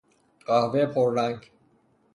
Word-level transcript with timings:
قهوه 0.47 0.85
پررنگ 0.85 1.51